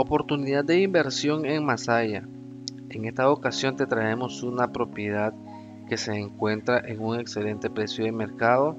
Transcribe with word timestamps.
Oportunidad 0.00 0.64
de 0.64 0.80
inversión 0.80 1.44
en 1.44 1.64
Masaya. 1.64 2.22
En 2.88 3.04
esta 3.06 3.28
ocasión 3.28 3.74
te 3.74 3.84
traemos 3.84 4.44
una 4.44 4.70
propiedad 4.70 5.34
que 5.88 5.96
se 5.96 6.14
encuentra 6.14 6.78
en 6.78 7.02
un 7.02 7.18
excelente 7.18 7.68
precio 7.68 8.04
de 8.04 8.12
mercado, 8.12 8.76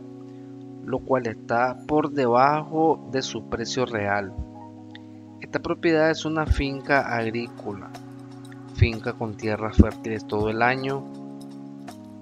lo 0.86 1.00
cual 1.00 1.28
está 1.28 1.78
por 1.90 2.14
debajo 2.14 3.06
de 3.12 3.22
su 3.22 3.50
precio 3.50 3.86
real. 3.86 4.32
Esta 5.42 5.60
propiedad 5.60 6.10
es 6.10 6.24
una 6.24 6.46
finca 6.46 7.02
agrícola, 7.14 7.90
finca 8.76 9.12
con 9.12 9.36
tierras 9.36 9.76
fértiles 9.76 10.26
todo 10.26 10.50
el 10.50 10.62
año 10.62 11.04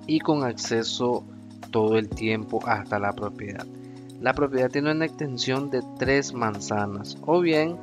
y 0.08 0.22
con 0.22 0.44
acceso 0.44 1.24
todo 1.70 2.00
el 2.00 2.10
tiempo 2.10 2.62
hasta 2.66 2.98
la 2.98 3.14
propiedad. 3.14 3.68
La 4.20 4.34
propiedad 4.34 4.72
tiene 4.72 4.92
una 4.92 5.06
extensión 5.06 5.70
de 5.70 5.84
3 6.00 6.34
manzanas 6.34 7.16
o 7.28 7.42
bien 7.42 7.78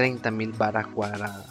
30.000 0.00 0.56
varas 0.56 0.86
cuadradas. 0.86 1.46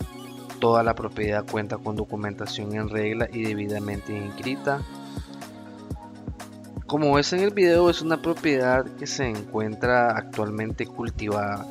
Toda 0.60 0.82
la 0.82 0.96
propiedad 0.96 1.46
cuenta 1.46 1.78
con 1.78 1.96
documentación 1.96 2.74
en 2.74 2.90
regla 2.90 3.30
y 3.32 3.44
debidamente 3.44 4.18
inscrita. 4.18 4.82
Como 6.88 7.14
ves 7.14 7.32
en 7.34 7.42
el 7.42 7.52
video, 7.52 7.92
es 7.92 8.02
una 8.02 8.20
propiedad 8.24 8.86
que 8.98 9.06
se 9.06 9.30
encuentra 9.30 10.18
actualmente 10.18 10.88
cultivada. 10.88 11.64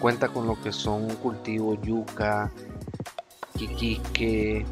Cuenta 0.00 0.28
con 0.28 0.46
lo 0.46 0.62
que 0.62 0.70
son 0.70 1.08
cultivos 1.16 1.80
yuca, 1.82 2.52
quiquique, 3.56 4.64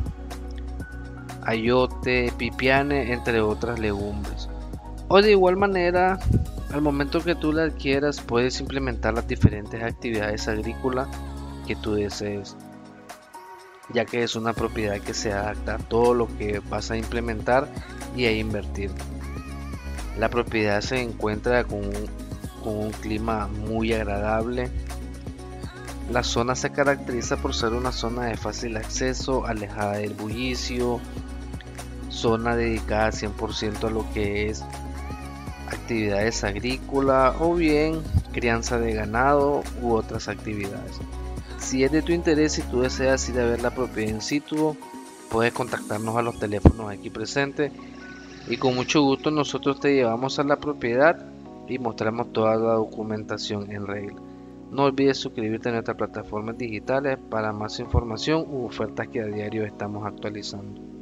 ayote, 1.43 2.33
pipiane, 2.39 3.13
entre 3.13 3.41
otras 3.41 3.81
legumbres. 3.81 4.49
O 5.09 5.21
de 5.21 5.33
igual 5.33 5.57
manera, 5.57 6.21
al 6.73 6.83
momento 6.83 7.21
que 7.21 7.35
tú 7.35 7.53
la 7.53 7.65
adquieras, 7.65 8.21
puedes 8.21 8.61
implementar 8.61 9.15
las 9.15 9.27
diferentes 9.27 9.83
actividades 9.83 10.47
agrícolas 10.47 11.09
que 11.69 11.77
tú 11.77 11.95
desees, 11.95 12.57
ya 13.93 14.07
que 14.07 14.23
es 14.23 14.37
una 14.37 14.55
propiedad 14.55 14.99
que 15.01 15.13
se 15.13 15.33
adapta 15.35 15.75
a 15.75 15.79
todo 15.79 16.15
lo 16.15 16.27
que 16.39 16.61
vas 16.71 16.91
a 16.91 16.97
implementar 16.97 17.69
y 18.17 18.25
a 18.25 18.33
invertir. 18.33 18.91
La 20.19 20.31
propiedad 20.31 20.81
se 20.81 21.03
encuentra 21.03 21.65
con 21.65 21.81
un, 22.65 22.91
clima 23.01 23.49
muy 23.49 23.93
agradable. 23.93 24.71
La 26.11 26.23
zona 26.23 26.55
se 26.55 26.71
caracteriza 26.71 27.37
por 27.37 27.55
ser 27.55 27.73
una 27.73 27.93
zona 27.93 28.27
de 28.27 28.37
fácil 28.37 28.77
acceso, 28.77 29.47
alejada 29.47 29.99
del 29.99 30.15
bullicio, 30.15 31.01
zona 32.09 32.57
dedicada 32.57 33.11
100% 33.11 33.85
a 33.85 33.91
lo 33.91 34.11
que 34.13 34.49
es 34.49 34.65
actividades 35.71 36.45
agrícolas 36.45 37.37
o 37.41 37.55
bien 37.55 38.03
crianza 38.39 38.79
de 38.79 38.93
ganado 38.93 39.63
u 39.83 39.93
otras 39.95 40.29
actividades. 40.29 41.01
Si 41.59 41.83
es 41.83 41.91
de 41.91 42.03
tu 42.03 42.13
interés 42.13 42.59
y 42.59 42.63
tú 42.63 42.83
deseas 42.83 43.29
ir 43.29 43.41
a 43.41 43.45
ver 43.45 43.61
la 43.61 43.71
propiedad 43.71 44.11
in 44.11 44.21
situ, 44.21 44.77
puedes 45.29 45.53
contactarnos 45.53 46.17
a 46.17 46.23
los 46.23 46.39
teléfonos 46.39 46.91
aquí 46.91 47.11
presentes 47.11 47.73
y 48.49 48.57
con 48.57 48.77
mucho 48.77 49.03
gusto 49.03 49.33
nosotros 49.33 49.81
te 49.81 49.95
llevamos 49.95 50.39
a 50.39 50.45
la 50.45 50.57
propiedad 50.57 51.27
y 51.69 51.79
mostramos 51.79 52.33
toda 52.33 52.55
la 52.57 52.75
documentación 52.75 53.71
en 53.73 53.87
regla. 53.87 54.17
No 54.71 54.85
olvides 54.85 55.19
suscribirte 55.19 55.71
a 55.71 55.73
nuestras 55.73 55.97
plataformas 55.97 56.57
digitales 56.57 57.19
para 57.31 57.53
más 57.53 57.81
información 57.81 58.45
u 58.49 58.67
ofertas 58.67 59.09
que 59.09 59.21
a 59.21 59.27
diario 59.27 59.65
estamos 59.65 60.07
actualizando. 60.07 60.98